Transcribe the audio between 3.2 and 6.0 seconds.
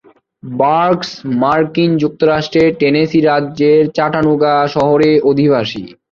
রাজ্যের চাটানুগা শহরের অধিবাসী।